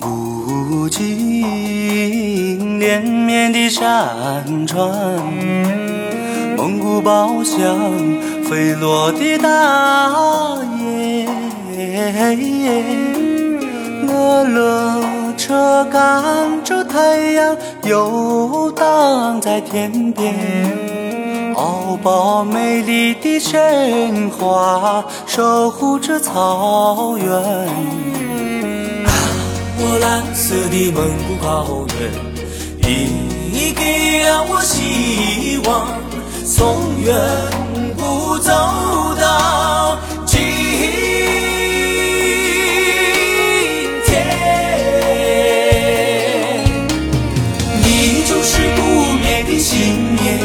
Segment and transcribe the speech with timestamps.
[0.00, 0.08] 古
[0.68, 0.88] 不
[2.78, 5.22] 连绵的山川
[6.56, 7.78] 蒙古包像
[8.42, 11.28] 飞落的大雁
[14.08, 20.34] 我勒车赶着太阳游荡在天边
[21.54, 28.18] 敖包美丽的神话守护着草原。
[29.96, 32.10] 蓝色的蒙古高原，
[33.52, 35.98] 你给了我希望，
[36.44, 37.14] 从远
[37.96, 38.50] 古走
[39.20, 40.40] 到今
[44.04, 44.08] 天。
[47.82, 48.80] 你就是不
[49.14, 50.38] 灭的信念，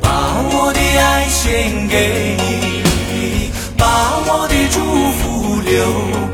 [0.00, 0.08] 把
[0.50, 3.82] 我的爱献给你，把
[4.26, 4.80] 我的祝
[5.18, 5.72] 福留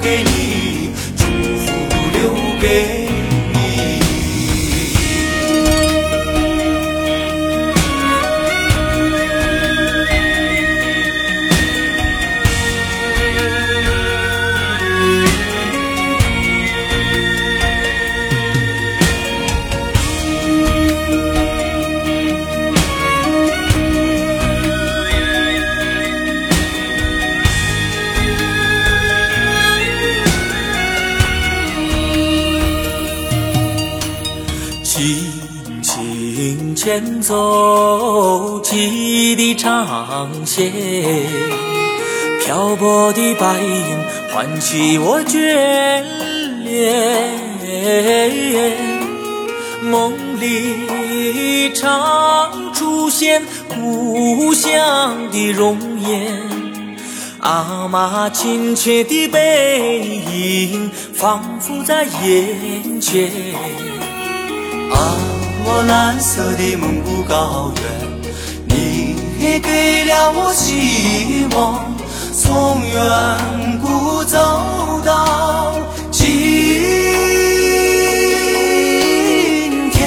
[0.03, 0.70] 给你。
[2.61, 3.00] que
[36.91, 38.77] 轻牵走记
[39.31, 40.73] 忆的长线，
[42.41, 43.97] 漂泊的白云
[44.33, 46.03] 唤起我眷
[46.65, 47.31] 恋。
[49.85, 56.43] 梦里常出现故乡的容颜，
[57.39, 60.01] 阿妈亲切的背
[60.33, 63.31] 影仿佛在眼前。
[64.91, 65.15] 啊，
[65.63, 67.83] 我蓝色的蒙古高原，
[68.69, 71.95] 你给了我希望，
[72.35, 72.99] 从远
[73.81, 74.39] 古走
[75.05, 75.75] 到
[76.11, 76.29] 今
[79.91, 79.99] 天。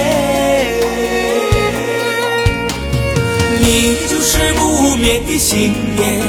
[3.60, 6.22] 你就是不灭的信念，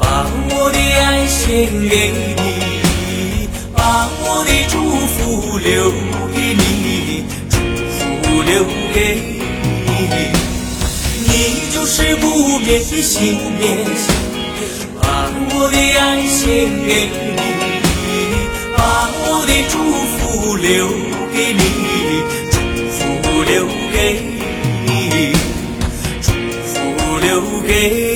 [0.00, 6.07] 把我的爱献给你，把我的祝福留。
[8.42, 9.16] 留给
[9.86, 9.90] 你，
[11.26, 11.30] 你
[11.74, 13.76] 就是不变的信念，
[15.00, 16.44] 把我的爱献
[16.86, 16.90] 给
[17.36, 17.40] 你，
[18.76, 18.78] 把
[19.26, 19.74] 我的祝
[20.16, 20.66] 福留
[21.32, 21.62] 给你，
[22.50, 22.56] 祝
[22.92, 23.02] 福
[23.42, 23.52] 留
[23.92, 23.96] 给
[24.86, 24.88] 你，
[26.22, 26.26] 祝
[26.66, 26.74] 福
[27.18, 27.28] 留
[27.66, 28.07] 给。